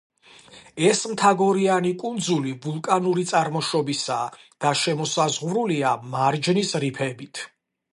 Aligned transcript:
ეს 0.91 1.01
მთაგორიანი 1.11 1.91
კუნძული 2.05 2.55
ვულკანური 2.65 3.27
წარმოშობისაა 3.35 4.27
და 4.65 4.75
შემოსაზღვრულია 4.85 5.97
მარჯნის 6.17 6.79
რიფებით. 6.87 7.51